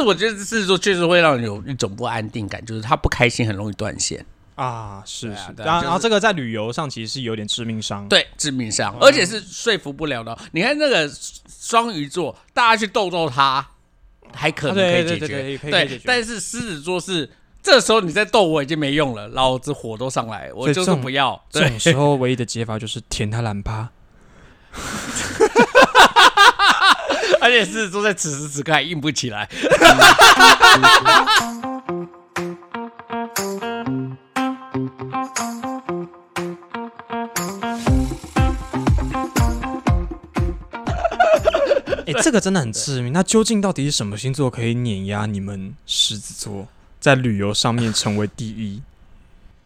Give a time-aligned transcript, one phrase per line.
[0.00, 8.08] 是我觉得狮子座确实会让人有一种不安定感，就是他不开心很容易断线，啊，是是，然后对啊就是然后这个在旅游上其实是有点致命伤。
[8.08, 10.38] 对，致命伤，而且是说服不了的哦。
[10.52, 11.10] 你看那个
[11.48, 13.66] 双鱼座，大家去逗逗他，
[14.32, 17.30] 还可能可以解决，可以但是狮子座是。
[17.62, 21.38] 这时候你再逗我已经没用了，老子火都上来，我就是不要。
[21.50, 23.90] 这种时候唯一的解法就是舔他懒趴。
[27.40, 29.48] 而且狮子座在此时此刻还硬不起来。
[42.06, 43.12] 哎、这个真的很致命。
[43.12, 46.66] 那究竟到底是什么星座可以碾压你们狮子座，
[46.98, 48.82] 在旅游上面成为第一？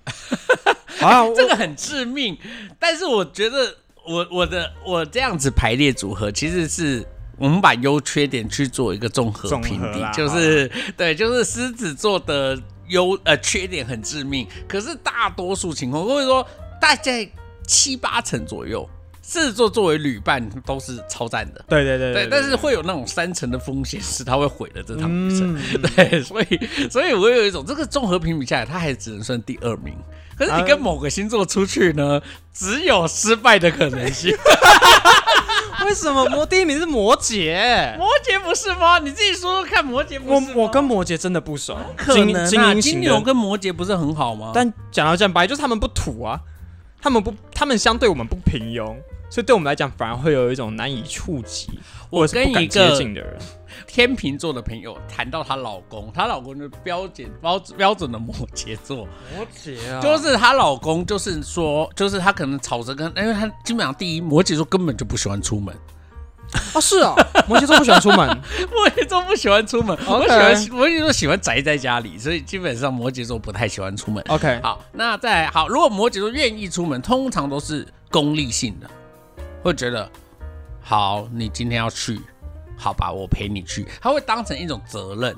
[1.00, 2.38] 啊，我这个很致命，
[2.78, 3.74] 但是我觉得
[4.06, 7.06] 我我的我这样子排列组合，其实是
[7.38, 16.46] 我们把优缺点去做一个综合评比，就是对，就是狮子座的优呃缺点很致命，可是大多数情况或者说
[16.80, 17.28] 大概
[17.66, 18.88] 七八成左右。
[19.26, 29.96] 狮子座作为旅伴都是超赞的，对对对对，但是会有那种三成的风险是他会毁了这趟旅程，嗯， 对，所以所以我有一种这个综合评比下来，他还只能算第二名。
[30.36, 32.20] 可是你跟某个星座出去呢，
[32.52, 34.30] 只有失败的可能性。
[35.86, 37.96] 为什么摩第一名是摩羯？
[37.96, 38.98] 摩羯不是吗？
[38.98, 43.20] 你自己说说看，摩羯不我是吗我跟摩羯真的不熟，可精能金牛。
[43.20, 44.52] 跟摩羯不是很好吗？
[44.54, 46.40] 但讲到这样白，就是他们不土啊，
[47.00, 48.96] 他们不，他们相对我们不平庸，
[49.34, 51.68] 所以对我们来讲反而会有一种难以触及
[52.08, 53.36] 我或者是不敢跟一个接近的人。
[53.84, 60.00] 天秤座的朋友谈到她老公，她老公就是标准标标准的摩羯座，摩羯啊。
[60.00, 65.74] 就是她老公就是说，就是她可能吵着跟，因为她基本上第一摩羯座根本就不喜欢出门，
[66.72, 67.12] 啊，是啊，
[67.48, 68.28] 摩羯座不喜欢出门，
[68.70, 74.22] 摩羯座不喜欢出门，我喜欢摩羯座喜欢宅在家里，所以基本上摩羯座不太喜欢出门。
[74.28, 78.88] OK，好，那再好，如果摩羯座愿意出门，通常都是功利性的，
[79.64, 80.08] 会觉得
[80.82, 82.20] 好，你今天要去，
[82.76, 85.34] 好吧，我陪你去，他会当成一种责任，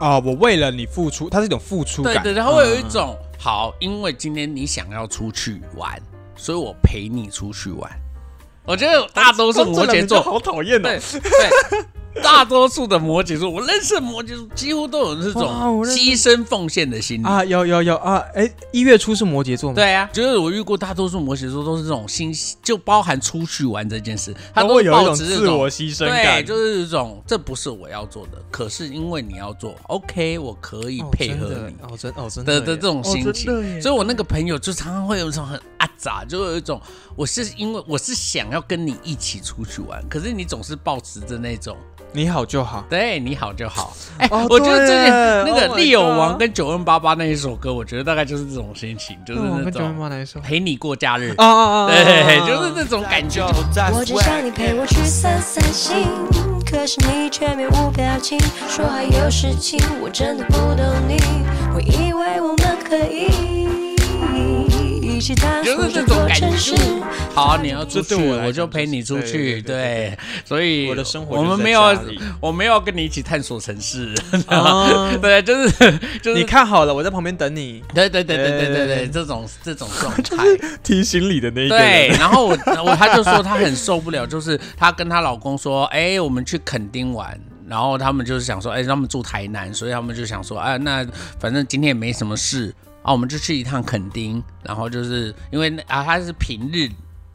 [0.00, 6.00] 哦，我为了你付出，它是一种付出感，对对对，他会有一嗯种、好，因为今天你想要出去玩，
[6.34, 7.90] 所以我陪你出去玩。
[8.64, 10.82] 我觉得大多数摩羯座好讨厌哦。
[10.82, 11.84] 对对，
[12.22, 17.26] 大多数的摩羯座，我认识的摩羯座几乎都有这种哇我认识牺牲奉献的心理。
[17.26, 31.74] 啊，有有有啊，哎，一月初是摩羯座吗？，对啊，就是我遇过大多数摩羯座都是这种心，就包含出去玩这件事，他都会有一种抱持这种自我牺牲对，感，就是这种这不是我要做的，可是因为你要做，OK，我可以哦配合你。
[31.82, 36.80] 哦，真哦真的的耶的这种心哦真的情，耶所以我那个朋友就常常会有一种很阿杂，就有一种
[37.16, 41.76] 我是因为我是想要跟你一起出去玩，可是你总是保持着那种
[42.12, 43.94] 你好就好，对你好就好。
[44.18, 49.94] 哎、哦我觉得最近那个 Oh 利友王跟九二八八那一首歌，我觉得大概就是这种心情，就是那种
[50.42, 51.32] 陪你过假日。
[51.38, 53.46] 啊啊啊，对，就是这种感觉。
[53.92, 56.06] 我只想你陪我去散散心，
[56.68, 58.36] 可是你却面无表情，
[58.68, 61.16] 说还有事情，我真的不懂你。
[61.74, 63.67] 我以为我们可以
[65.20, 66.74] 就是这种感觉，
[67.34, 69.62] 好，你要出去，我我就陪你出就是去。
[69.62, 71.80] 对所以我的生活我们没有
[72.40, 74.14] 我没有跟你一起探索城市。
[74.46, 80.36] 啊对，就是就是你，看好了，我在旁边等你，对对对对对对对，这种这种状态。
[80.82, 87.38] 提醒你的那一对，，然后我我他就说他很受不了，就是她跟她老公说，哎、我们去垦丁玩。
[87.68, 91.06] 然后他们就是想说，哎、他们住台南，所以他们就想说，啊，那
[91.38, 92.74] 反正今天也没什么事
[93.08, 94.42] 啊，我们就去一趟垦丁。
[94.62, 96.88] 然后就是因为那啊，他是平日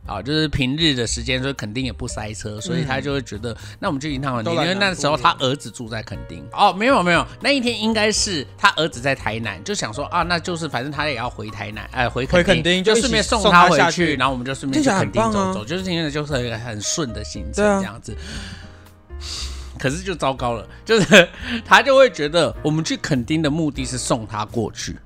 [0.05, 6.45] 啊，就是平日的时间，所以垦丁也不塞车，所以他就会觉得，那我们去一趟垦丁，因为那时候他儿子住在垦丁。
[6.51, 18.15] 哦，没有没有，那一天应该是他儿子在台南，就想说啊，那就是反正他也要回台南，哎、回垦回垦丁就顺便送送他回去，去然后我们就顺便去垦丁走走，就是因为就是一个很顺的行程这样子。
[19.79, 21.27] 可是就糟糕了，就是
[21.65, 24.97] 他就会觉得我们去垦丁的目的是送他过去，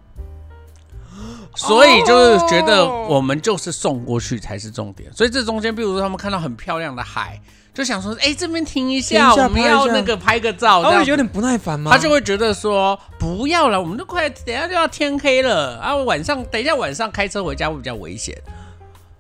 [1.57, 5.11] 所以就是觉得我们就是送过去才是重点。
[5.11, 7.41] 所以这中间，比如说他们看到很漂亮的海，
[7.73, 11.91] 就想说，哎、这边停一下，我们要那个拍个照，这样子他会有点不耐烦吗？
[11.91, 18.35] 他就会觉得说不要了，我们都快等下就要天黑了啊，晚上等一下晚上开车回家会比较危险。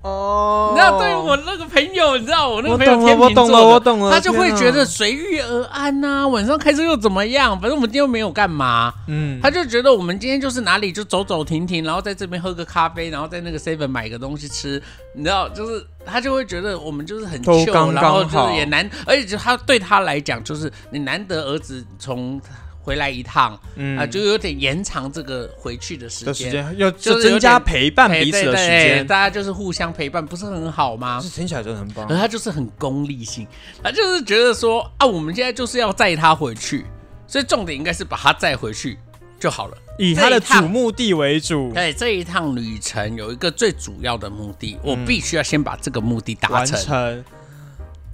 [0.07, 0.73] 哦。
[0.73, 7.59] 你知道，对我那个朋友，你知道我那个朋友我天秤懂了，座，我懂了，他就会觉得，随遇而安呐、晚上开车又怎么样？
[7.59, 14.81] 反正我们今天又没有干嘛，嗯，他就觉得我们今天就是哪里就走走停停，然后在这边喝个咖啡，然后在那个 seven 买个东西吃，
[15.13, 22.39] 你知道，就是他就会觉得我们就是很都 chill，刚刚然后就是也难，而且就他对他来讲，就是你难得儿子从
[22.87, 26.49] 回来一趟嗯啊、嗯就有点延长这个回去的时间。
[26.49, 31.19] 间要就就是增加陪伴哎彼此的时间，大家就是互相陪伴，不是很好吗？
[31.21, 32.13] 这听起来真的很棒可。
[32.13, 33.45] 是他就是很功利性，
[33.83, 36.85] 他就是觉得说啊，我们现在就是要载他回去，
[37.27, 38.97] 所以重点应该是把他载回去
[39.37, 39.77] 就好了。
[39.99, 46.79] 以他的主目的为主，对，这一趟旅程有一个最主要的目的，我必须要先把这个目的达完成。
[46.79, 47.25] 成。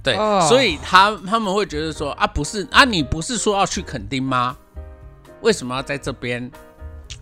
[0.02, 4.54] 对，哦所以他他们会觉得说啊，不是啊，你不是说要去垦丁吗？
[5.44, 6.50] 为什么要在这边？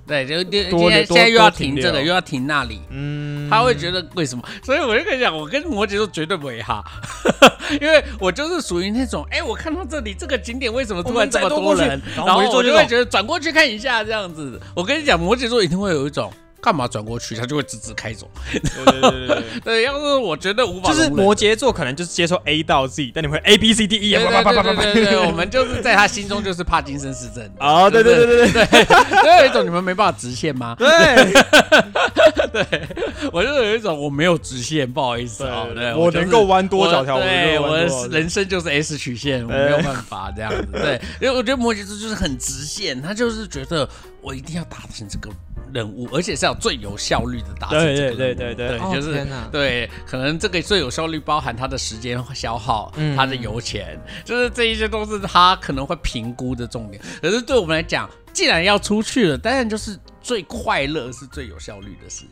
[0.07, 2.81] 对，就就多现在现在又要停停这个，又要停那里。
[2.91, 4.43] 嗯，他会觉得为什么？
[4.65, 6.83] 所以我就跟你讲，我跟摩羯座绝对不会哈，
[7.81, 14.61] 因为我就是属于那种，哎、我看到这里这个景点为什么突然这么多人，然然后我就会觉得转过去看一下这样子。
[14.75, 16.33] 我跟你讲，摩羯座一定会有一种
[16.63, 18.31] 干嘛转过去，他就会直直开走。
[18.53, 19.83] 对对对对对。
[19.83, 27.51] 要是我觉得无法就是摩羯座可能就是接受 A 到 Z，但你会 A B C D E，对叭叭叭叭叭叭对对对对对，我们就是在他心中就是帕金森氏症。
[27.59, 28.85] 哦，对对对对对对，
[29.23, 30.77] 就有一种你们没办法直线吗？
[30.79, 30.89] 对，
[32.53, 32.89] 对
[33.33, 37.77] 我就有一种我没有直线，不好意思啊，对，我能够弯多少条，我对，我
[38.09, 40.69] 人生就是 S 曲线，我没有办法这样子。
[40.73, 43.89] 对，因为我觉得摩羯座就是很直线，他就是觉得
[44.21, 45.29] 我一定要达成这个
[45.73, 48.17] 任务，而且是要最有效率的达成对这个任务。
[48.17, 57.03] 对对对对，哦就是对，可能这个最有效率包含他的时间消耗，嗯他的油钱，就是这一些都是他可能会评估的重点。
[57.21, 62.25] 可是对我们来讲，既然要出去了，当然就是最快乐是最有效率的事。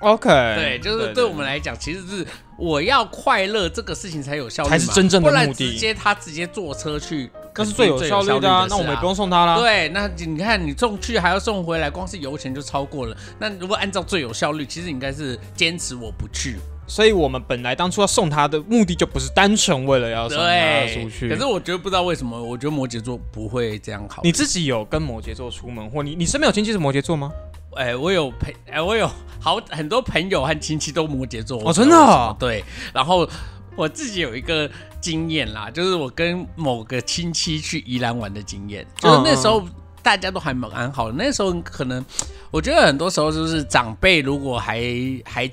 [0.00, 2.26] OK，对，就是对我们来讲，其实是
[2.58, 9.56] 我要快乐这个事情才有效率嘛，才是真正的不然直接他直接坐车去，那是最有效率的啊，那我们也不用送他啦。
[9.56, 13.16] 对，那你看你送去还要送回来，光是油钱就超过了。
[13.38, 16.56] 那如果按照最有效率，其实应该是坚持我不去。
[16.88, 21.28] 所以我们本来当初要送他的目的就不是单纯为了要送他，出去。
[21.28, 24.28] 可是我觉得不知道为什么，我觉得摩羯座不会这样考虑。
[24.28, 27.32] 你自己有跟摩羯座出门，或你你身边有亲戚是摩羯座吗？
[27.74, 29.06] 哎、我有朋，哎、我有
[29.38, 32.64] 好很多朋友和亲戚都摩羯座哦真的对，
[32.94, 33.28] 然后
[33.76, 34.68] 我自己有一个
[35.00, 39.62] 经验啦，就是我跟某个亲戚去宜兰玩的经验，就是那时候
[40.02, 42.04] 大家都还蛮好的，那时候可能
[42.50, 44.82] 我觉得很多时候就是长辈如果还
[45.24, 45.50] 还。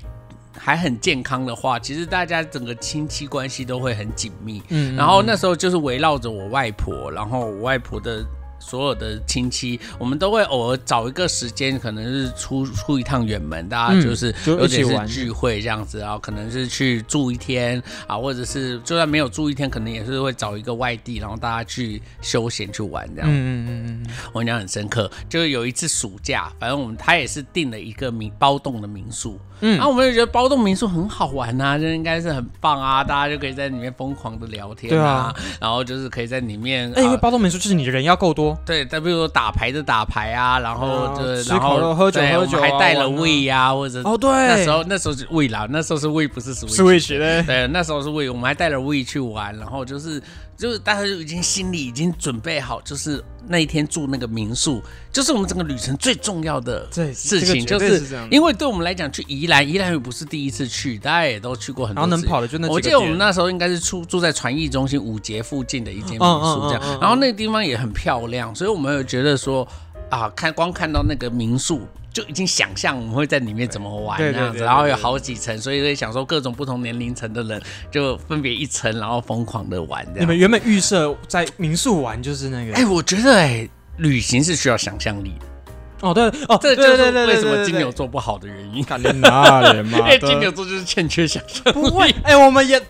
[0.56, 4.62] 还很健康的话，其实大家整个亲戚关系都会很紧密。
[4.68, 8.24] 嗯然后那时候就是围绕着我外婆，然后我外婆的
[8.64, 23.30] 所有的亲戚，我们都会偶尔找一个时间，可能是出出一趟远门，大家就是有点是聚会这样子，然后可能是去住一天啊，或者是就算没有住一天，可能也是会找一个外地，然后大家去休闲去玩这样。
[23.30, 36.94] 嗯嗯嗯嗯我印象很深刻，就是有一次暑假，反正我们他也是订了一个民包栋的民宿，嗯，然后我们就觉得包栋民宿很好玩啊，就应该是很棒啊，大家就可以在里面疯狂的聊天对啊啊，然后就是可以在里面，嗯。
[36.94, 43.72] 哎，因为啊包栋民宿就是你的人要够多，对，再比如说打牌的打牌啊，然后啊就是吃然后喝酒喝酒啊还带了胃啊。
[43.74, 44.30] 或者哦对。
[44.30, 46.76] 那时候那时候是 We 啦，那时候是 We 不是 Switch。
[46.76, 50.22] Switch 的，对，那时候是 We，我们还带了 We 去玩，然后就是
[50.56, 62.10] 就是大家就已经心里已经准备好，就是那一天住那个民宿，就是我们整个旅程最重要的对事这个情，就是因为对我们来讲，去宜兰，宜兰也不是第一次去，大家也都去过很多次。
[62.10, 62.68] 然后能跑的就那。
[62.68, 69.66] 我记得我们那时候应该是住住在传艺中心五节附近的一间民嗯宿这样，嗯嗯嗯然后那个地方也很漂亮，所以我们有觉得说
[70.08, 71.86] 啊，看光看到那个民宿。
[72.14, 80.06] 就已经想象我们会在里面怎么玩这样子，然后有好几层，所以会想说各种不同年龄层的人就分别一层，然后疯狂的玩。
[80.16, 83.68] 你们原本预设在民宿玩就是那个哎、我觉得哎、
[83.98, 88.84] 旅行是需要想象力的，哦对哦，这就是为什么金牛座不好的原因。
[88.84, 92.80] 干你哪里嘛 因为金牛座就是欠缺想象力不会，哎，我们也。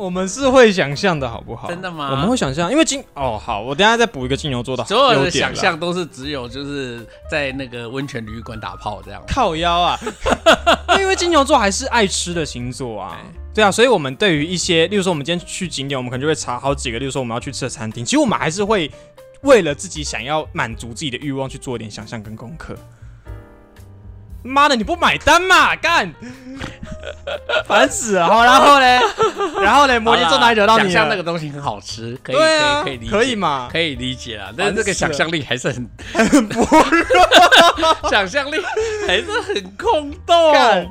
[0.00, 1.68] 我们是会想象的好不好？
[1.68, 9.22] 真的吗我们会想象，因为金哦好，我等一下再补一个金牛座的所有的想象都是只有就是在那个温泉旅馆打炮这样。
[9.28, 9.98] 靠腰啊，
[10.98, 13.24] 因为金牛座还是爱吃的星座啊哎。
[13.52, 18.90] 对啊，所以我们对于一些，例如说我们今天去景点，我们可能就会查好几个，例如说我们要去吃的餐厅，其实我们还是会
[19.42, 22.74] 为了自己想要满足自己的欲望去做一点想象跟功课。
[24.42, 25.74] 妈的，你不买单嘛？
[25.76, 26.12] 干，
[27.66, 28.26] 烦死了！
[28.26, 29.00] 好，然后呢，
[29.62, 30.90] 然后呢，摩羯座哪里惹到你了？
[30.90, 33.68] 想象那个东西很好吃，可以对啊，可以可以理解可以嘛？
[33.70, 37.10] 可以理解啦，但是这个想象力还是很很薄弱。
[38.10, 38.56] 想象力
[39.06, 40.52] 还是很空洞。
[40.52, 40.86] 干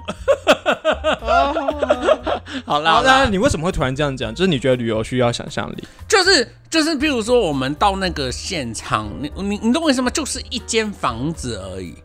[2.66, 4.34] 好啦，好，好啦那你为什么会突然这样讲？
[4.34, 5.84] 就是你觉得旅游需要想象力？
[6.08, 10.10] 就是就是，比如说我们到那个现场，你你你懂我意思吗？
[10.10, 11.96] 就是一间房子而已，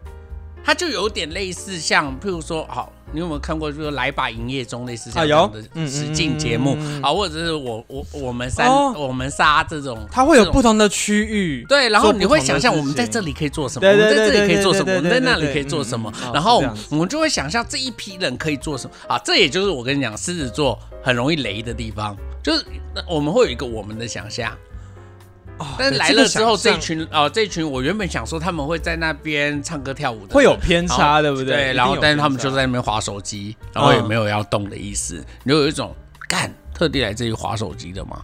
[0.65, 6.75] 它就有点类似像，譬如说，好，你有没有看过，就是来吧营业中类似这样的嗯实境节目？
[6.75, 7.01] 嗯嗯嗯。
[7.01, 8.95] 嗯啊，或者是我我我们三、哦。
[8.97, 16.11] 我们仨这种，它会有不同的区域，对，然后你会想象我们在这里可以做什么，我们在这里可以做什么，我们在那里可以做什么。
[16.33, 18.97] 然后我们就会想象这一批人可以做什么。
[19.07, 22.65] 啊，这也就是我跟你讲，狮子座很容易雷的地方，就是
[23.07, 24.51] 我们会有一个我们的想象。
[25.59, 31.45] 哦但是来了之后，这一群哦，这一群我原本想说他们会在那边唱歌跳舞的，会有偏差，对不对？
[31.47, 35.95] 对，然后但是他们就在那边划手机，然后也嗯没有要动的意思，你就有一种
[36.29, 38.23] 干特地来这里划手机的嘛。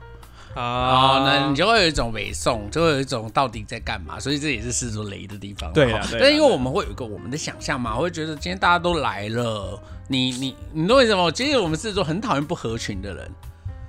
[0.53, 5.73] 啊哦，那你就会有一种北宋，就会有一种到底在干嘛，所以这也是狮子座雷的地方。
[5.73, 11.31] 对啦哈对啦对啦但因为我们会有一个我们的想象嘛，会觉得今天大家都来了，你你你懂我意思吗？
[11.31, 13.31] 其实我们狮子座很讨厌不合群的人，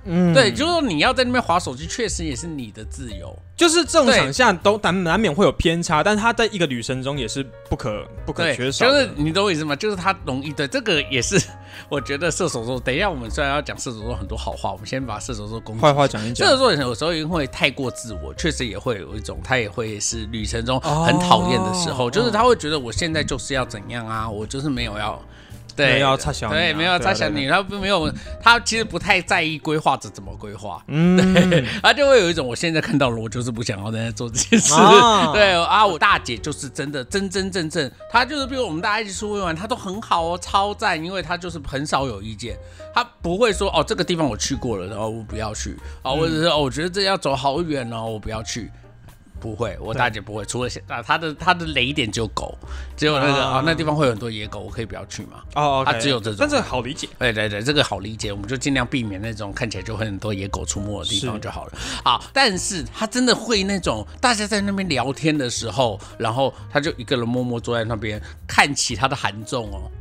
[0.04, 3.38] 嗯对，就是说你要在那边划手机，确实也是你的自由。
[3.56, 8.92] 就是这种对想象都难难免会有偏差，但是他在一个旅程中也是不可不可，缺少的。
[8.92, 9.76] 就是你懂我意思吗？
[9.76, 11.40] 就是他容易对这个也是，
[11.88, 12.80] 我觉得射手座。
[12.80, 25.22] 等一下，我们虽然要讲射手座很多好话，我们先把射手座攻击坏话讲一讲射手，座有时候因为太过自我，确实也会有一种，他也会是旅程中哦很讨厌的时候，就是他会觉得我现在就是要怎样啊，我就是没有要。
[25.76, 28.12] 对，没有要插小你啊对，没有要对啊插小你，对他不没有，
[28.42, 31.18] 他其实不太在意规划者怎么规划，嗯，
[31.82, 34.74] 他就会有一种我现在看到了，我就是不想要在那做这件事。
[34.74, 42.58] 啊 对啊，我大姐就是真的真真正正，她就是比如我们大家一起出去玩，她都很好哦，超赞，因为她就是很少有意见，
[42.94, 48.70] 她不会说哦这个地方我去过了，然后我不要去啊，或者是哦我觉得这要走好远哦，我不要去。
[49.42, 52.56] 不会，我大姐不会，除了现啊，她的她的雷点只有狗，
[52.96, 55.42] 只有那个啊啊，那地方会有很多野狗，我可以不要去嘛。
[55.56, 57.10] 哦啊 OK，只有这种但是好理解。
[57.18, 61.74] 对对对，这个好理解，我们就尽量避免那种看起来就会很多野狗出没的地方就好了。
[62.04, 69.92] 啊，但是他真的会那种大家在那边聊天的时候，然后他就一个人默默坐在那边看起他的韩综哦，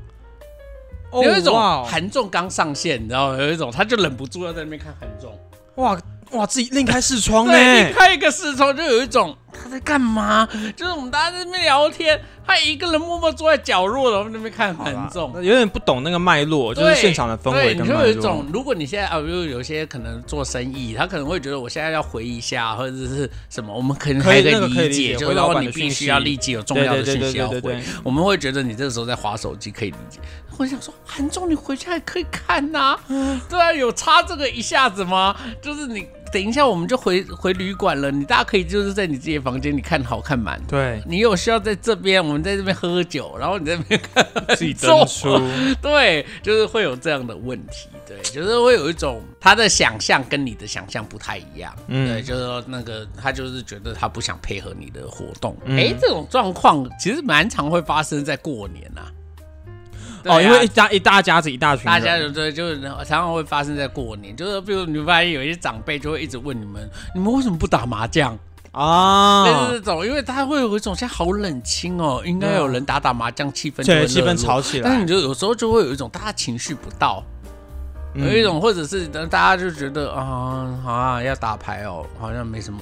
[1.12, 3.38] 哦有一种韩综刚上线，你知道吗？
[3.38, 5.38] 有一种他就忍不住要在那边看韩综，
[5.76, 5.99] 哇
[6.32, 7.52] 哇，自己另开视窗呢。
[7.52, 10.49] 对，另开一个视窗就有一种他在干嘛？
[10.76, 15.34] 就是我们大家在那边聊天，他一个人默默坐在角落，然后在那边看韩总。
[15.42, 18.46] 有点不懂那个脉络，就是现场的氛围对你就跟脉络有一种，。
[18.52, 27.82] 如果你现在啊，比如有些可能做生意，他可能会觉得我现在要回一下，或者是什么，我们可能还可以理理解，回老就是说你必须要立即有重要的对对对讯息要回。
[28.04, 30.20] 我们会觉得你这个时候在划手机可以理解。
[30.58, 32.96] 我想说，韩总你回去还可以看呐、
[33.49, 35.34] 对啊，有差这个一下子吗？
[35.62, 40.60] 就是你等一下我们就回回旅馆了，你大家可以就是在你自己的房间里看好看满。
[40.68, 44.25] 对，你有需要在这边，我们在这边喝酒，然后你在那边看
[44.56, 45.04] 自己做。
[45.82, 59.10] 对，就是会有这样的问题，对，就是会有一种他的想象跟你的想象不太一样，嗯对，就是说那个他就是觉得他不想配合你的活动，哎、嗯这种状况其实蛮常会发生在过年啊。
[60.22, 60.36] 对啊。
[60.36, 68.38] 哦，因为一家一大家子一大群人，大家就对，就是常常会发生在过年，就是比如你会发现有一些长辈就会一直问你们，你们为什么不打麻将？
[68.72, 74.88] 啊，类似这种，因为他会有一种现在好冷清哦，应该有人打打麻将，气氛对气氛吵起来。
[74.88, 77.20] 但是你，就有时候就会有一种大家情绪不到，
[78.14, 78.28] 嗯。
[78.28, 82.80] 有一种或者是大家就觉得啊啊要打牌哦，好像没什么。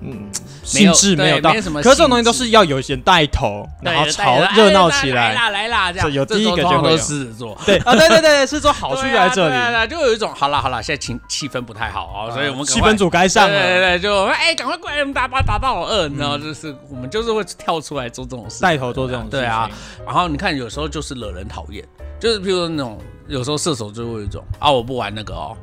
[0.00, 0.30] 嗯，
[0.74, 5.34] 没有兴致没有到，可是这种东西都是要有些带头，然后对吵热闹起哎来。
[5.34, 5.34] 来。
[5.34, 7.56] 啦来啦，这样是有第一个就会狮子座。
[7.64, 19.40] 对啊，对对对对，是说好处就在这对啊对啊里，就有一种好了好了，现在情气氛不太好哦，所以我们气氛组该上了，对对对，就哎赶快过来，我们打把打到二，然后就是我们就是会跳出来做这种事，带头做这种事情。
[19.40, 19.68] 对啊，
[20.04, 21.84] 然后你看有时候就是惹人讨厌，
[22.20, 25.56] 就是比如说那种有时候射手就会有一种啊我不玩那个哦，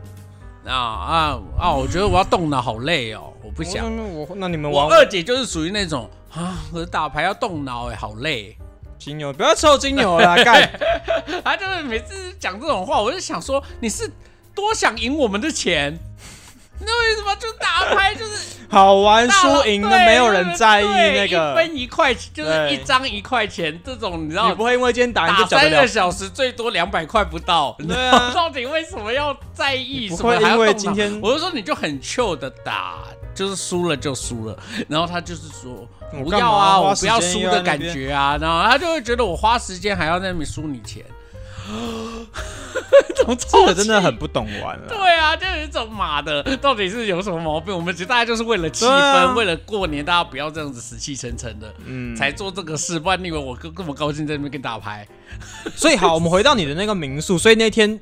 [0.65, 3.85] 啊啊啊我觉得我要动脑好累哦，我不想。
[4.13, 8.57] 我那你们我玩二姐就是属于那种啊，我打牌要动脑哎，好累。
[8.97, 10.69] 金牛，不要抽金牛了， 干
[11.43, 14.09] 他就是每次讲这种话，我就想说你是
[14.55, 15.95] 多想赢我们的钱，
[16.79, 28.31] 那为什么就打牌就是 好玩输赢的没有人在意那个，分一块钱，就是一张一块钱这种，你知道你不会因为今天打就三个，小时最多两百块不到，对啊。
[28.35, 30.09] 到底为什么要在意？
[30.09, 33.03] 不什么会因为今天我就说你就很 chill 的打，
[33.33, 34.57] 就是输了就输了，
[34.89, 41.05] 然后他就是说不要啊，我不要输的感觉啊，然后他就会觉得我花时间还要在那边输你钱，
[43.15, 44.87] 怎么这个真的很不懂玩了。
[44.87, 47.73] 对啊，就有一种马的，到底是有什么毛病？
[47.75, 52.99] 我们其实大家就是为了气氛，啊为了过年，大家不要这样子死气沉沉的，嗯，才做这个事。
[52.99, 55.07] 不然你以为我这么高兴在那边跟大家拍？
[55.75, 57.99] 所以好，我们回到你的那个民宿，所以那天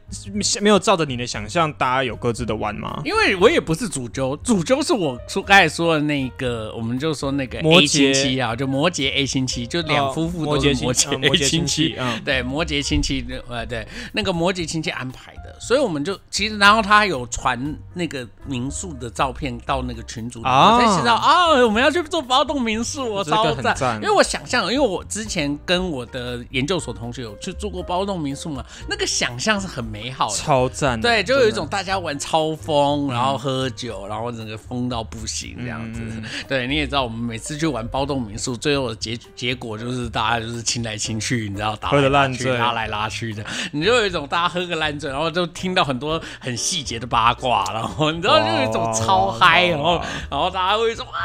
[0.62, 3.02] 没有照着你的想象，大家有各自的玩吗？
[3.04, 10.94] 因为我也不是主揪，主揪是我说刚才说的那个，我们就说那个摩羯啊，就摩羯 A 星期，就两夫妇都摩羯摩
[11.36, 11.96] 羯亲戚。
[11.98, 23.96] 嗯，对，摩羯星期，呃，对，那个摩羯亲戚安排的，所以我们就其实，然后他有传那个民宿的照片到那个群组我才知道啊，我们要去做包栋民宿，我超赞。
[23.96, 30.36] 因为我想象，因为我之前跟我的研究所同学有去做过包栋民宿嘛，那个想象是很美好的。
[30.36, 31.00] 超赞。
[31.00, 36.02] 对，就有一种大家玩超疯，然后喝酒，然后整个疯到不行这样子。
[36.04, 51.20] 嗯对，你也知道，我们每次去玩包栋民宿，最后的结结果就是大家就是亲来亲去，你知道，打喝来拉去，得烂醉拉来拉去的，你就有一种大家喝个烂醉，然后就听到很多很细节的八卦，然后你知道就有一种超嗨，然后然后大家会说啊，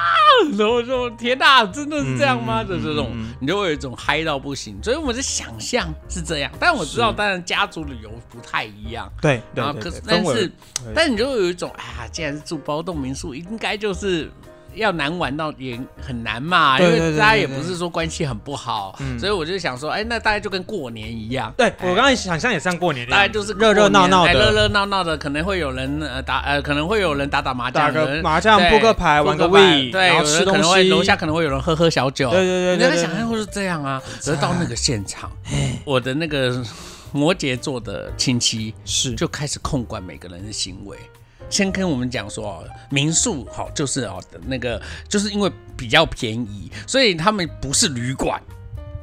[0.57, 2.63] 然后说天哪，真的是这样吗？
[2.63, 4.79] 嗯的这种你就会有一种嗨到不行。
[4.83, 9.11] 所以我的想象是这样，但我知道，当然家族旅游不太一样。
[9.23, 10.53] 对对然后可是但是
[10.95, 14.31] 但你就会有一种啊，既然是住包栋民宿，应该就是
[14.75, 19.19] 要难玩到也很难嘛，因为大家也不是说关系很不好，嗯。
[19.19, 21.53] 所以我就想说，哎，那大概就跟过年一样。
[21.57, 35.31] 对我刚才想象也像过年大概就是热热闹闹过年哎热的，热闹闹的，可能会有人呃打呃，可能会有人打打麻将，打个麻将、扑克牌、玩个扑克牌 We，对，然后吃东有人可能会西，楼下可能会有人喝喝小酒，对对对你在想象会是这样啊，可是到那个现场，
[35.85, 36.63] 我的那个
[37.13, 39.15] 摩羯座的亲戚是。
[39.15, 40.97] 就开始控管每个人的行为。
[41.51, 48.43] 先跟我们讲说哦，民宿好就是哦那个，就是因为比较便宜，所以他们不是旅馆。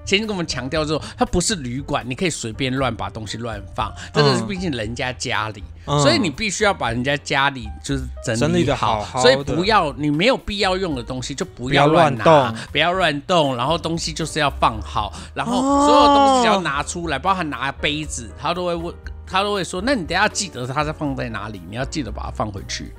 [0.06, 6.00] 先跟我们强调之后，它不是旅馆，你可以随便乱把东西乱放，这个是嗯毕竟人家家里，嗯。
[6.02, 15.86] 所以你必须要把人家家里就是整理整理得好，好好所以不要你没有必要用的东西就不不要要乱拿，不要乱动，然后东西就是要放好，然后哦。
[15.86, 18.94] 所有东西只要拿出来，包含拿杯子，他都会问，
[19.26, 22.94] 他都会说，那你等下记得它是放在哪里，你要记得把它放回去。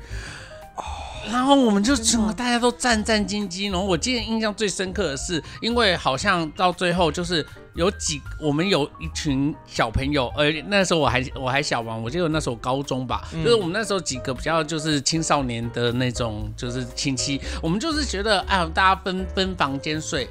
[1.30, 20.28] 然后我们就整个大家都战战兢兢，然后我记得印象最深刻的是，因为好像到最后就是有几，我们有一群小朋友，呃，那时候我还我还小嘛，我记得那时候高中吧，就是我们那时候几个比较就是青少年的那种就是亲戚，我们就是觉得哎，大家分分房间睡。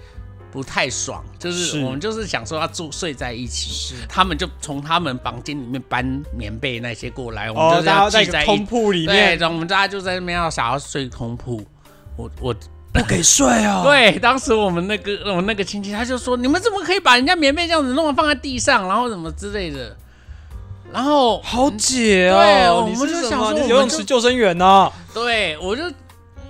[0.55, 6.01] 不太爽，就是是我们就是想说要住睡在一起，是他们就从他们房间里面搬
[6.33, 11.61] 棉被那些过来，我们哦，就要挤在一起个空铺里面对，面然后我们大家就在那边要想要睡空铺。
[12.15, 12.55] 我我
[12.93, 19.93] 不给睡哦， 对，当时我们那个我们那个亲戚他就说，你们怎么可以把人家棉被这样子弄放在地上，然后什么之类的。
[20.93, 24.89] 然后好解哦，对我们就想说游泳池救生员呢？
[25.13, 25.83] 对我就。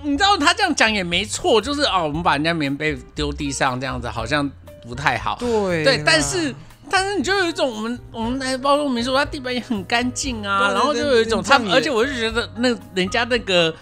[0.02, 4.48] 你知道他这样讲也没错，就是哦，我们把人家棉被丢地上这样子，好像
[4.86, 5.36] 不太好。
[5.40, 6.54] 对对，但是
[6.88, 13.74] 但是你就有一种我们我们来包括民宿，它地板也很干净啊，然后就有一种他而且我就觉得那人家那个，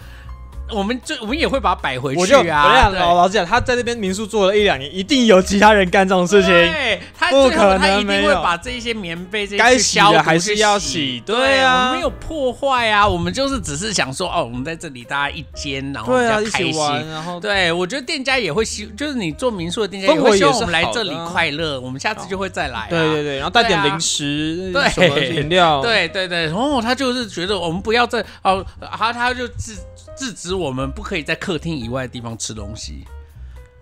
[0.71, 2.81] 我们就我们也会把它摆回我就我去啊。
[2.81, 6.51] 讲对老老实讲，他在那边民宿做了一两年，一定有其他人干这种事情。
[6.51, 17.11] 对，他不可能他一定会把这一些棉被这些该洗的去消毒还是要洗洗对对啊我们没有破坏啊，我们就是只是想说哦，我们在这里大家一间，然后对啊，一比较开心。
[17.11, 22.87] 然后对，我觉得店家也会希，就是你做民宿的店家也会希望我们来这里快乐，我们下次就会再来、啊。
[22.89, 28.65] 对对对，然后带点零食、对什么饮料，对对对，然后他就是觉得我们不要再哦，
[28.97, 29.75] 他他就制
[30.17, 33.05] 制止我们不可以在客厅以外的地方吃东西，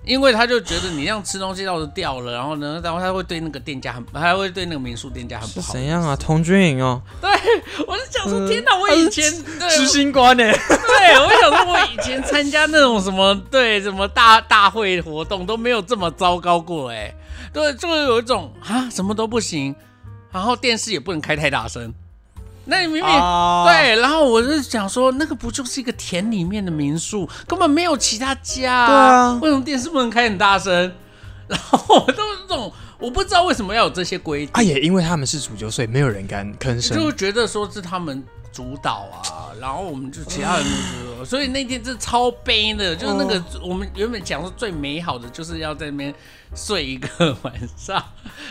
[0.05, 5.73] 因为他就觉得你这样吃东西要是掉了，然后呢，然后他会对那个店家很，他会对那个民宿店家很不好。
[5.73, 6.15] 怎样啊？
[6.15, 7.29] 童军营哦，对，
[7.87, 8.75] 我是想说，嗯天哪！
[8.79, 10.43] 我以前对执行官呢？
[10.43, 17.13] 对，我想说，我以前参加那种什么对什么大大会活动都没有这么糟糕过哎。
[17.53, 19.75] 对，就是有一种啊，什么都不行，
[20.31, 21.93] 然后电视也不能开太大声。
[22.65, 30.91] 那你明明、啊，对，然后我就想说，那个不就是一个田里面的民宿，根本没有其他家、对啊为什么电视不能开很大声？
[31.47, 34.49] 然后我都是这种，我不知道为什么要有这些规定。
[34.53, 37.17] 啊，也因为他们是主角，所以没有人敢吭声就声。
[37.17, 38.23] 觉得说是他们
[38.53, 40.65] 主导啊，然后我们就其他人
[41.25, 46.13] 所以那天是超悲的，就是那个、哦我们原本讲说最美好的就是要在那边
[46.55, 48.01] 睡一个晚上，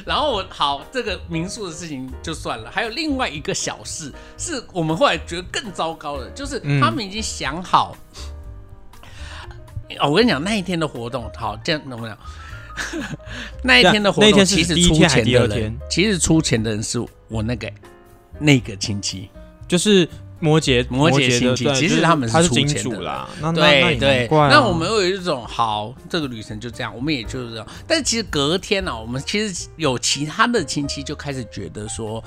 [0.05, 7.97] 然后我好这个民宿的事情就算了，还有另外一个小事是我们后来觉得更糟糕的，就是嗯他们已经想好。
[10.01, 12.17] 哦，我跟你讲，那一天的活动，好，这样能不能？
[13.63, 17.71] 那一天的活动，其实出钱的人其实出钱的人是我那个
[18.39, 19.29] 那个亲戚，
[19.73, 20.07] 就是
[20.39, 23.27] 摩羯摩羯羯的，亲戚对就是其实他们是金出钱的主啦。
[23.55, 27.67] 对对那我们有一种好，这个旅程就这样，我们也就是这样。
[27.87, 32.23] 但其实隔天呢、啊，我们其实有其他的亲戚就开始觉得说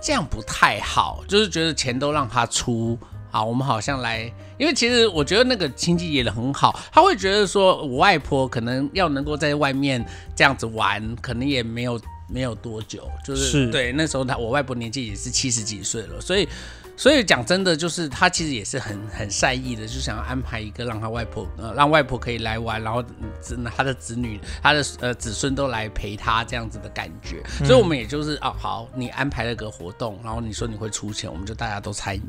[0.00, 2.98] 这样不太好，就是觉得钱都让他出。
[3.32, 10.02] 啊，我们好像来，因为其实我觉得那个亲戚也很好，他会觉得说我外婆可能要能够在外面
[10.34, 13.70] 这样子玩，可能也没有没有多久，就是是。
[13.70, 16.48] 对那时候他我外婆年纪也是七十几岁了，所以
[16.96, 32.22] 所以讲真的，就是他其实也是很很善意的，就想要安排一个让他外婆呃让外婆可以来玩，然后嗯子他的子女他的呃子孙都来陪他这样子的感觉，所以我们也就是啊好，你安排了个活动，然后你说你会出钱，我们就大家都参与。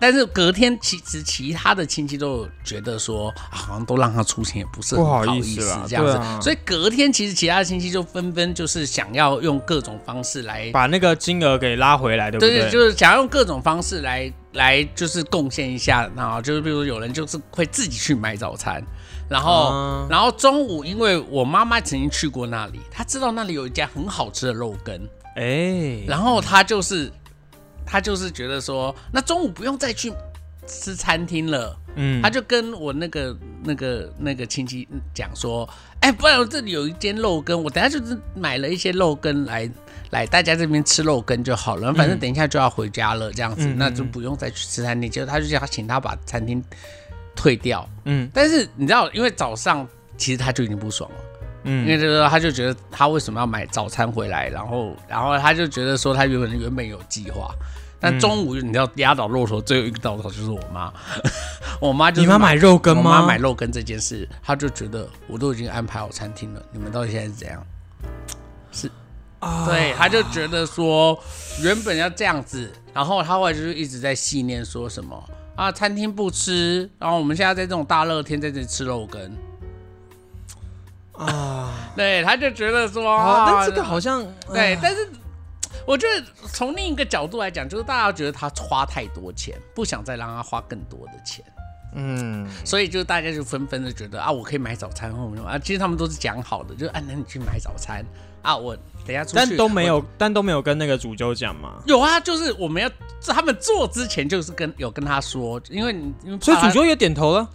[0.00, 6.40] 但是隔天，其实其他的亲戚都觉得说，啊好像都让他出钱也不是很不好意意思这样子，啊。
[6.40, 12.62] 所以隔天其实其他的亲戚就纷纷就是想要用各种方式来把那个金额给拉回来，对不对？
[12.62, 12.70] 对？
[12.70, 18.82] 就是想要用各种方式来来就是贡献一下，然后就是比如说有人就是会自己去买早餐，
[19.28, 20.06] 然后、啊。
[20.08, 24.98] 然后中午因为我妈妈曾经去过那里，她知道那里有一家很好吃的肉羹，
[25.36, 27.12] 哎，然后她就是
[27.90, 30.12] 她就是觉得说，那中午不用再去
[30.64, 31.76] 吃餐厅了。
[31.96, 32.22] 嗯。
[32.22, 35.68] 他就跟我那个那个那个亲戚讲说，
[36.00, 39.68] 哎，不然我这里有一间肉羹，我等下就是买了一些肉羹来
[40.10, 45.10] 来大家这边吃肉羹就好了，反正等一下就要回家了，这样子，嗯那就不用再去吃餐厅。
[45.10, 46.62] 结果他就叫他请他把餐厅
[47.34, 48.30] 退掉，嗯。
[48.32, 49.84] 但是你知道，因为早上
[50.16, 51.16] 其实他就已经不爽了。
[51.64, 51.80] 嗯。
[51.82, 57.52] 因嗯为就是他就觉得他为什么要买早餐回来，然后然后他就觉得说他原本原本有计划，
[58.00, 60.90] 但中午你知道压倒骆驼最后一个稻草就是我妈，
[61.78, 63.20] 我妈就是你妈买肉羹我吗？
[63.20, 67.62] 妈买肉羹这件事，她就觉得我都已经安排好餐厅了，你们到底现在是怎样？
[68.72, 68.90] 是
[69.38, 69.66] 啊。
[69.66, 71.18] 对，她就觉得说
[71.62, 75.22] 原本要这样子，然后她后来就是一直在细念说什么
[75.54, 79.30] 啊，餐厅不吃，然后我们现在在这种大热天在这里吃肉羹，
[81.12, 84.80] 啊， 对，她就觉得说，啊但这个好像对，啊。
[84.82, 85.06] 但是
[85.90, 91.44] 我觉得从另一个角度来讲，就是大家觉得他花太多钱，不想再让他花更多的钱，
[91.96, 98.06] 嗯，所以就大家就纷纷的觉得啊，我可以买早餐，或者啊，其实他们都是讲好的，就是啊，那你去买早餐
[98.40, 99.86] 啊，我等一下出去，但都没。
[99.86, 101.82] 有，但都没有跟那个主揪讲嘛。
[101.86, 102.88] 有啊，就是我们要
[103.26, 107.50] 他们做之前就是跟有跟他说，因为你所以主揪也点头了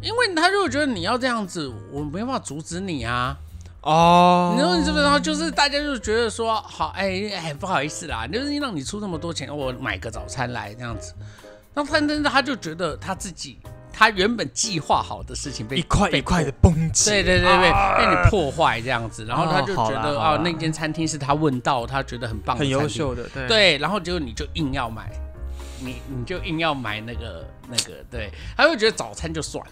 [0.00, 3.36] 因为他如果觉得你要这样子，我没办法阻止你啊。
[3.86, 4.54] 哦。
[4.56, 11.14] 你说你这个，然后就是大家就觉得说，好，哎哎，不好意思啦，就是让你出那么多钱，我买个早餐来这样子。
[11.72, 13.58] 那他但是他就觉得他自己，
[13.92, 22.88] 他原本计划好的事情被一块被一块的崩解，对对对对，被你破坏这样子，然后他就觉得啊，啦好啦那间餐厅是他问到，他觉得很棒，很优。
[22.88, 23.46] 秀的，对。
[23.46, 25.12] 对，然后结果你就硬要买，
[25.80, 29.62] 你你就硬要买那个那个，对，他会觉得早餐就算，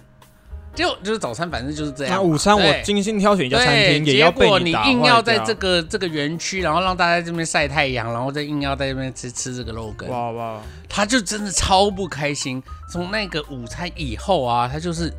[0.74, 2.14] 就就是早餐反正就是这样。
[2.14, 12.62] 那午餐我精心挑选一家餐，厅，也要被结果你硬要在这个这个园区，然后让大家在这边晒太阳，然后再硬要在这边吃吃这个肉羹，哇哇，他就真的超不开心。
[12.90, 15.12] 从那个午餐以后啊，他就是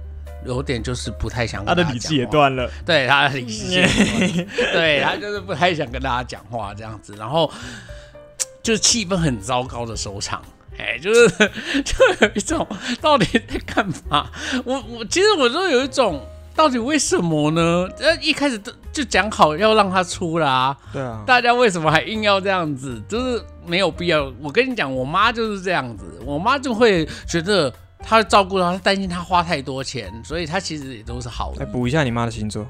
[0.45, 2.71] 有点就是不太想跟大家他的理智也讲话，断了。
[2.85, 7.49] 对他的理智也断， 对他就是不太想跟大家讲话这样子，然后
[8.61, 10.43] 就是气氛很糟糕的收场。
[10.77, 11.29] 哎，就是
[11.83, 12.67] 就有一种
[13.01, 14.29] 到底在干嘛？
[14.63, 16.21] 我我其实我都有一种
[16.55, 17.87] 到底为什么呢？
[17.99, 23.01] 呃，一开始都就讲好要让他出啦、对啊，大家为什么还硬要这样子？
[23.09, 24.31] 就是没有必要。
[24.41, 31.73] 我跟你讲，我妈就是这样子，我妈就会觉得她照顾他，她担心他花太多钱，所以她其实也都是好的来意。
[31.73, 32.65] 补一下你妈的星座。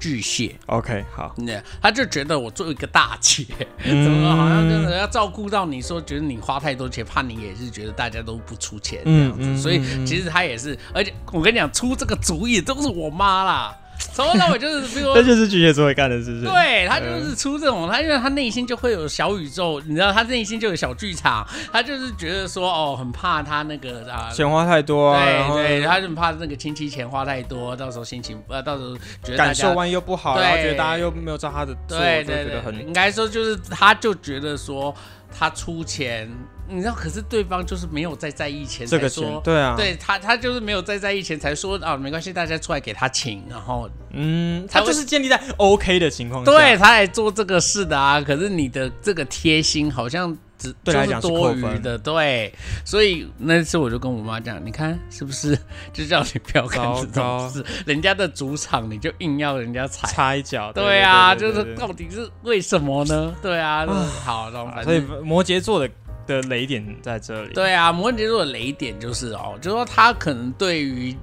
[0.00, 3.46] 巨蟹，OK，好，那他就觉得我做一个大姐，
[3.84, 13.76] 嗯 怎么好像就是要照顾到你说，觉得你花太多钱，怕你也是觉得大家都不出钱这样子，嗯嗯所以其实他也是，而且我跟你讲，出这个主意都是我妈啦，
[14.12, 16.44] 从头到尾就是，比如说这就是巨蟹座会干的，是不是？
[16.46, 24.30] 对他就是出这种，他因为他内心就会有小宇宙，你知道，他内心就有小剧场，他就是觉得说，哦，很怕他那个啊。
[24.32, 34.94] 钱花太多啊，对对，他就很怕那个亲戚钱花太多，到时候心情呃，到时候觉得感受完又不好，然后觉得大家又没有照他的做，对对对，应该说就是他就觉得说
[35.36, 36.28] 他出钱，
[36.70, 48.20] 你知道，可是对方就是没有再在意钱，这个才说钱，对啊，，对他他就是没有再在意钱，才说啊没关系，大家出来给他请，然后嗯，他就是建立在 OK 的情况下，对他来做这个事的啊。
[48.20, 52.52] 可是你的这个贴心好像只对来讲是就是多余的，对。
[52.84, 55.56] 所以那次我就跟我妈讲，你看是不是
[55.92, 57.64] 就叫你不要干这种事？
[57.86, 60.08] 人家的主场你就硬要人家踩。
[60.08, 63.34] 插一脚，对啊，就是到底是为什么呢？
[63.40, 65.88] 对啊，就是好，然后反所以摩羯座的
[66.30, 67.52] 的雷点在这里。
[67.52, 71.16] 对啊，摩羯座的雷点就是哦，就是说他可能对于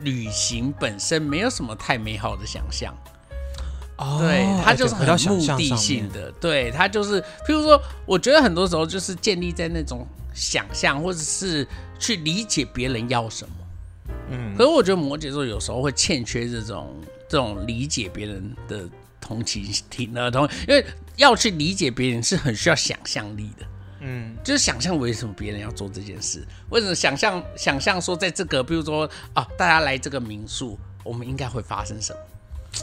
[0.00, 2.94] 旅行本身没有什么太美好的想象。
[3.96, 5.76] 哦，对，他就是很回到想目的。
[5.76, 11.66] 性的，对，他就是，譬如说，我觉得很多时候就是建立在那种想象，或者是
[11.98, 13.54] 去理解别人要什么。
[14.30, 16.96] 嗯可是我觉得摩羯座有时候会欠缺这种
[17.28, 18.88] 这种理解别人的
[19.20, 20.84] 同情心的同，因为
[21.16, 23.64] 要去理解别人是很需要想象力的。
[24.06, 32.18] 嗯，就是想象为什么别人要做这件事，为什么想象想象说在这个，比如说啊，大家来这个民宿，我们应该会发生什么？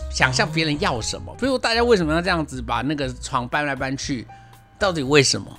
[0.09, 4.25] 想象别人要什么，比如大家为什么要这样子把那个床搬来搬去，
[4.79, 5.57] 到底为什么？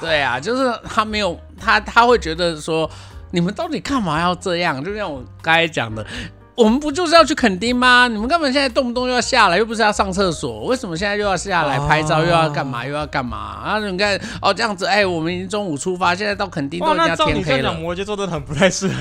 [0.00, 2.88] 对啊，就是他没有他他会觉得说，
[3.30, 4.84] 你们到底干嘛要这样？
[4.84, 6.06] 就像我刚才讲的，
[6.54, 8.06] 我们不就是要去垦丁吗？
[8.08, 10.64] 你们干嘛现在动不动又要下来，又不是要上厕所？
[10.66, 13.62] 为什么现在又要下来拍照，哦又要干嘛，又要干嘛？
[13.64, 18.94] 然后你看哦，这样子，哎，我们已经中午出发，现在到垦丁都，已经要天黑了这样讲，，摩羯座真的很不太适合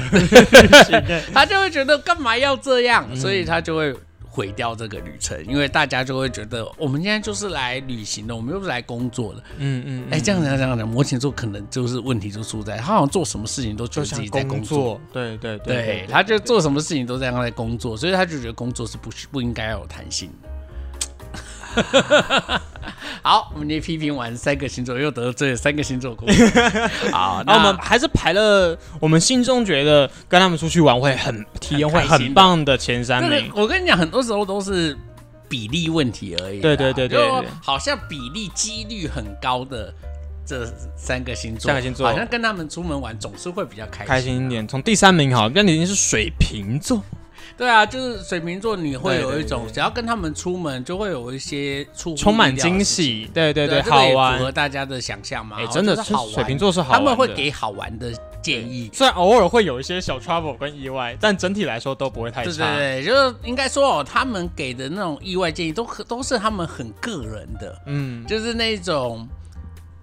[1.33, 3.93] 他就会觉得干嘛要这样，嗯所以他就会
[4.29, 9.43] 毁掉这个旅程，因为大家就会觉得我们现在就是来旅行的，我们又不是来工作的。
[9.57, 14.77] 嗯嗯，哎、这样讲这样讲，摩羯座可能就是问题就出在他好像做什么事情都觉就像得自己在工作。
[14.77, 20.49] 作，对对对对，他就做什么事情都这样在工作，所以他就觉得工作是不不应该要有弹性的。
[23.21, 26.45] 好，我们今天批评完三个星座，又得罪了三个星座公司。
[27.11, 33.51] 好，那我们那还是排了我们心中觉得跟他们出去玩会很体验会很棒的前三名。
[33.55, 34.97] 我跟你讲，很多时候都是
[35.47, 36.61] 比例问题而已啦。
[36.61, 39.93] 对对对对就好像比例几率很高的
[40.45, 40.65] 这
[40.95, 44.07] 三个星座，三个星座好像跟他们出门玩总是会比较开心。
[44.07, 47.03] 开心一点，从第三名好，那你已经是水瓶座，
[47.57, 52.83] 对啊，就是水瓶座，你会有一种对对对只要跟他们出门，就会有一些出充满惊。
[52.83, 54.51] 喜，对对对，这个也符合。
[54.51, 55.57] 大家的想象嘛。
[55.59, 58.89] 哎，哦真的是好玩水瓶座是好玩，他们会给好玩的建议。
[58.93, 62.75] 虽然偶尔会有一些小 trouble 跟意外，但整体来说都不会太对差。
[62.75, 69.27] 对对，就是应该说哦，他们给的那种意外建议都都是他们很个人的，嗯，就是那种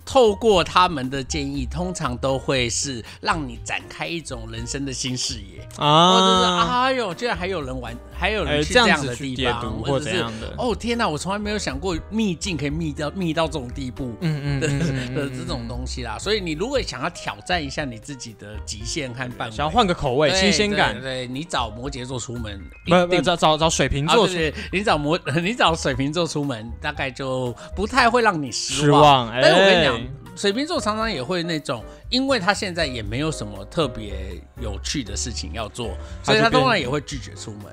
[0.06, 14.14] 透过他们的建议，通常都会是让你展开一种人生的新视野，或者是啊，哎呦，居然还有人玩，还有去这样的地方，读或或者是怎样的，哦天哪，我从来没有想过秘境可以秘到秘到这种地步。
[14.20, 29.28] 嗯 嗯的这种东西啦，所以你如果想要挑战一下你自己的极限和范围，想要换个口味，新鲜感对，你找摩羯座出门，不不找找找水瓶啊，座对对，你找摩， 你找水瓶座出门，大概就不太会让你失失望。
[29.30, 30.00] 哎，但是我跟你讲，
[30.34, 37.64] 水瓶座常常也会那种，因为他现在也没有什么特别有趣的事情要做，所以他当然也会拒绝出门。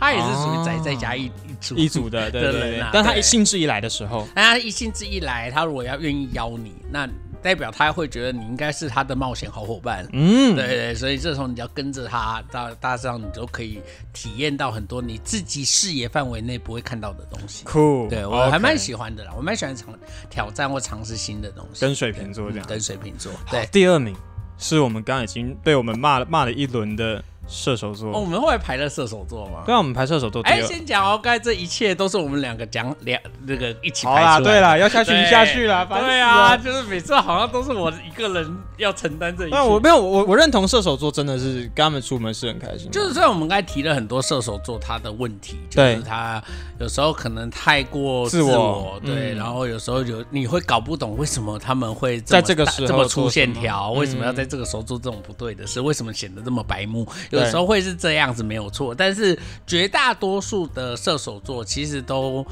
[0.00, 2.90] 他也是属于宅在家一一族一组的， 对对对人啊。
[2.92, 7.08] 但他一兴致一来的时候，那他一兴致一来，他如果要愿意邀你，那
[7.42, 10.06] 代表他会觉得你应该是他的冒险好伙伴。
[10.12, 13.80] 嗯，对对，所以这时候你就要跟着他，大大致上你就可以
[14.12, 17.64] 体验到很多你自己视野范围内不会看到的东西。
[17.64, 19.94] 酷，对我还蛮喜欢的啦，我蛮喜欢尝
[20.28, 21.80] 挑战或尝试新的东西。
[21.80, 22.66] 跟水瓶座这样。
[22.66, 23.66] 嗯跟水瓶座，好对。
[23.72, 24.14] 第二名
[24.58, 28.08] 是我们刚刚已经被我们骂了骂了一轮的射手座。
[28.10, 29.62] 哦，我们后来排了射手座吗？
[29.66, 30.66] 对啊，我们排射手座哎，二。
[30.66, 34.44] 先讲哦，刚才这一切都是我们两个讲两那个一起排出来的。
[34.44, 39.56] 对啦，要下去对下去啦，对啊，就是每次好像都是我一个人要承担这一切。
[39.56, 46.42] 那我没有，我我认同射手座真的是跟他们出门是很开心，就是虽然我们刚才提了很多射手座他的问题，就是他
[46.78, 55.80] 有时候可能太过自自我对，嗯然后有时候有你会搞不懂为什么他们会在这个时候这么粗线条，为什么要嗯在这个时候做这种不对的事？
[55.80, 57.06] 为什么显得这么白目？
[57.30, 62.46] 有对时候会是这样子没有错，但是绝大多数的射手座其实都。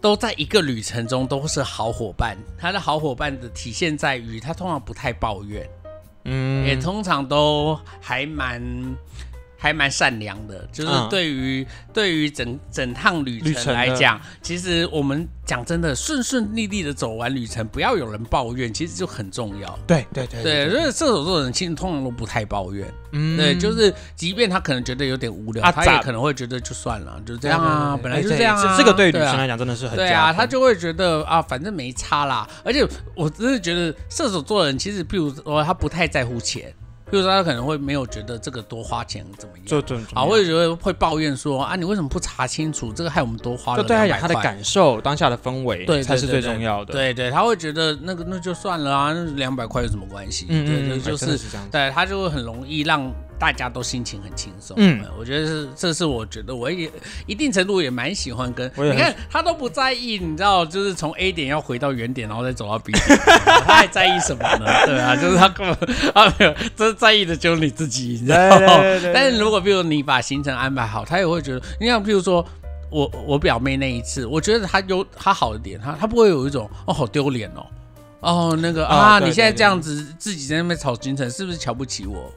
[0.00, 5.68] 都在一个旅程中都是好伙伴，他的好伙伴的体现在于他通常不太抱怨，
[6.24, 8.62] 嗯也通常都还蛮
[9.58, 11.08] 还蛮善良的，就是嗯。
[11.10, 19.78] 对于、对于整整趟旅程来讲，其实我们讲真的，顺顺利利的走完旅程，不要有人抱怨，其实就很重要。
[19.86, 23.36] 对对对对，所以射手座的人其实通常都不太抱怨，嗯。
[23.36, 29.30] 对，就是即便他可能觉得有点无聊，他也可能会觉得就算了，就这这样啊，本来就是这样啊，这个对女对啊。
[29.30, 32.48] 生来讲真的是很对啊，他就会觉得啊，反正没差啦。
[32.62, 36.72] 而且我真的觉得射手座的人其实，譬如说他不太在乎钱，
[37.10, 42.92] 比如说他可能会没有觉得这个多花钱怎么样，就就啊，会觉得会抱怨说啊，你为什么不查清楚？
[42.92, 46.92] 这个害我们多花了就对他讲他的感受，当下的氛围，对对才是最重要的。
[46.92, 50.46] 对对，他会觉得那个那就算了啊，那两百块有什么关系？
[50.48, 51.38] 嗯，嗯对对，嗯，就是。
[51.70, 54.76] 对他就会很容易让大家都心情很轻松。
[54.78, 56.90] 嗯嗯，我觉得是这是我觉得我也
[57.26, 63.04] 一定程度也蛮喜欢跟你看他都不在意，你知道，就是从 A 点要回到原点，然后再走到 B 点，
[63.64, 64.66] 他还在意什么呢？
[64.86, 68.82] 对啊，就是他根本啊没有，这是在意的就是你自己，你知道吗？
[69.14, 72.44] 但是如果比如你把行程安排好，他也会觉得，你像比如说。
[72.90, 77.66] 我我表妹那一次，我觉得她有她好的点，她她不会有一种哦好丢脸哦，
[78.20, 82.32] 哦那个啊你现在这样子自己在那边吵行程，是不是瞧不起我？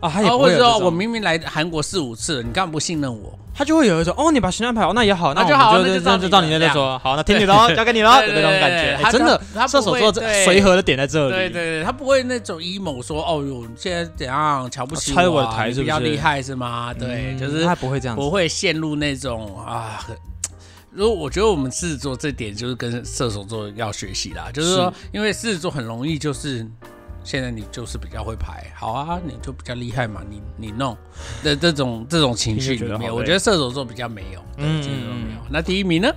[0.00, 3.38] 啊，他也啊，不或者说会有这种我明明来韩国四五次了，你干嘛不信任我？
[3.54, 9.10] 他就会有一种哦，你把行程安排好，那也好，那就好就那就照你就照你那说，好，那听你的哦，交给你了，有对对那种感觉。
[9.10, 11.34] 真的他，他射手座不会对随和的点在这里。
[11.34, 16.94] 对对对，他不会那种 emo 说哦哟，现在怎样瞧不起拆我的啊台是不比较厉害是吗？
[16.94, 18.22] 对，嗯就是他不会这样子。
[18.22, 19.98] 不会陷入那种啊。
[20.06, 20.16] 很
[20.92, 26.64] 如果我觉得我们狮子座这点就是跟射手座要学习啦，就是说，因为狮子座很容易就是
[27.28, 30.96] 现在你就是比较会排，好啊，你就比较厉害嘛，你你弄
[31.42, 35.46] 的这种这种情绪里面，我觉得射手座比较没有，对，嗯没有嗯。
[35.50, 36.10] 那第一名呢？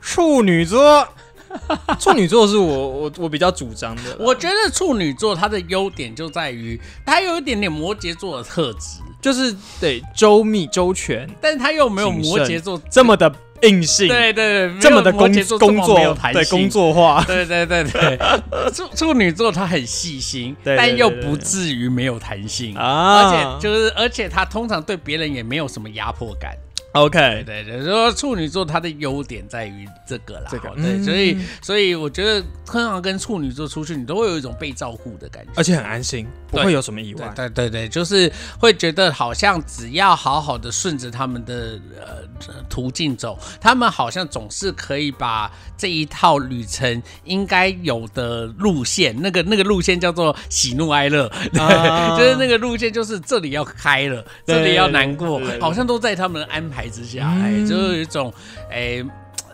[0.00, 1.04] 处女座，
[1.98, 4.16] 处女座是我我我比较主张的。
[4.20, 13.28] 我觉得处女座它的优点就在于它有一点点摩羯座的特质，就是得周密周全，但是它又没有摩羯座这么的
[13.62, 16.70] 硬性，对对对，这么的工工作没有弹性对工。
[16.70, 17.24] 作化。
[17.26, 18.18] 对对对对，
[18.72, 26.56] 处处女座他很细心，但又不至于没有弹性，啊而且就是而且他通常对别人也没有什么压迫感。
[26.92, 30.68] OK，对对，说处女座它的优点在于这个啦，这个。
[30.76, 31.02] 对，嗯。
[31.04, 37.32] 所以所以我觉得通常跟处女座出去，你都会有一种被照顾的感觉，而且很安心，不会有什么意外。
[37.34, 51.26] 对对对，就是会觉得好像只要好好的顺着他们的呃途径走，他们好像总是可以把这一套旅程应该有的路线，那个那个路线叫做喜怒哀乐，
[51.58, 52.16] 啊。
[52.18, 55.60] 就是那个路线就是这里要开了，这里要难过对对对，对。
[55.62, 58.32] 好像都在他们的安排之下，嗯哎，就是有一种
[58.70, 59.04] 哎，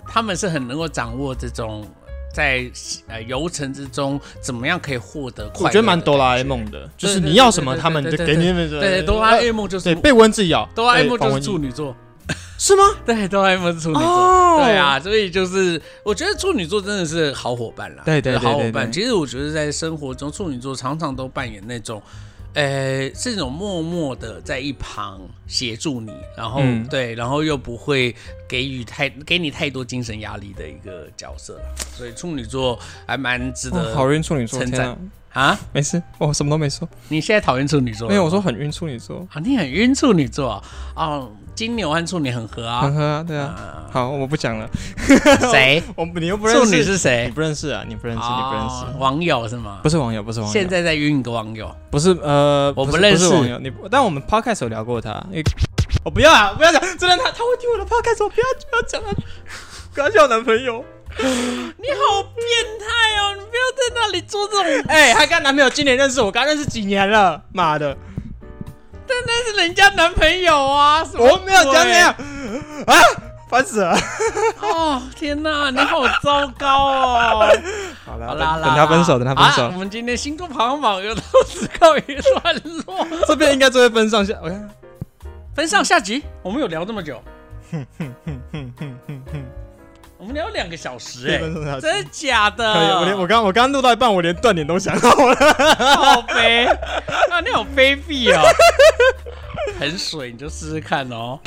[0.07, 1.87] 他们是很能够掌握这种。
[2.31, 2.71] 在
[3.09, 5.65] 呃游程之中，怎么样可以获得快乐？
[5.65, 8.71] 我觉得蛮哆啦 A 梦的，就是你要什么，他们就给你们。
[8.71, 11.97] 对，哆啦 A 梦就是对被蚊子咬，哆啦 A 梦就是处女座，
[12.57, 12.85] 是吗？
[13.05, 18.93] 对，哆啦 A 梦是处女座，哦对啊，所以就是我觉得处女座真的是好伙伴啦，对对对对好伙伴。
[18.93, 22.01] 其实我觉得在生活中，处女座常常都扮演那种。
[22.55, 28.15] 呃，是那种默默的在一旁协助你，然后、嗯对，然后又不会
[28.49, 34.89] 给予太给你太多精神压力的一个角色啦所以处女座还蛮值得、哦好运处女座，称赞
[35.33, 35.43] 啊！
[35.43, 35.61] 啊。
[35.73, 36.89] 没事，我什么都没说。
[37.09, 38.09] 你现在讨厌处女座？
[38.09, 40.65] 没有，我说很晕处女座，啊，你很晕处女座啊
[40.97, 42.83] 哦，金牛和处女很合啊。
[42.83, 43.47] 很合啊，对啊。
[43.47, 44.69] 啊好，我不讲了。
[45.51, 45.83] 谁？
[45.97, 46.93] 我你又不认识，处女是
[47.25, 47.31] 你？
[47.33, 47.83] 不认识啊？
[47.89, 48.99] 你不认识，你不认哦识。
[49.01, 49.81] 网友是吗？
[49.83, 50.53] 不是网友，不是网友。
[50.53, 53.59] 现在在晕一个网友，不是呃，我不认识网友。
[53.59, 55.21] 你但我们 podcast 有聊过他。
[55.33, 55.43] 你
[56.05, 59.11] 我不要啊，不要讲，真的他他会听我的 podcast，我不要不要讲啊，
[59.95, 60.85] 不要叫我男朋友。
[61.19, 63.35] 你好变态哦！
[63.35, 67.43] 你不要在那里做这种，哎、她跟他男朋友今年认识我，刚认识几年了？
[67.53, 67.97] 妈的，
[69.27, 71.05] 那是人家男朋友啊！
[71.15, 72.15] 我没有讲鬼那样
[72.87, 72.95] 啊，
[73.49, 73.97] 烦死了。
[74.61, 75.03] 哦！
[75.17, 77.49] 天哪，你好糟糕哦！
[78.07, 79.79] 好了好啦，等他分手，等他分手我。
[79.79, 82.55] 们今天星座排行榜又到此告一段
[82.87, 84.35] 落，这边应该就会分上下。
[84.43, 84.69] 我看，
[85.55, 87.23] 分上下集，我们有聊这么久，
[87.73, 87.79] 我
[90.29, 92.75] 们聊两个小时哎、分上下集真的假的？
[92.75, 95.35] 可以，我连我刚我刚录到一半，我连断点都想好了。
[95.97, 96.69] 好卑
[97.31, 97.41] 啊！
[97.41, 98.43] 你好卑鄙哦，
[99.81, 101.41] 很水，你就试试看哦。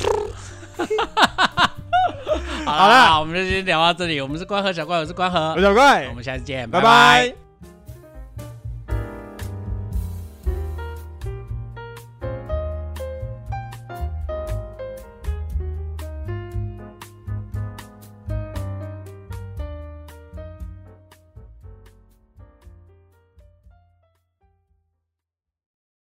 [2.65, 4.19] 好 好啦啦，我们就先聊到这里。
[4.19, 7.40] 我们是关河小怪，我是关河我是，小怪我，们下次见，拜拜拜拜。